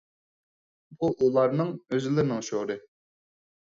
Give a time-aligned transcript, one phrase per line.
[1.03, 2.83] بۇ ئۇلارنىڭ ئۆزلىرىنىڭ شورى.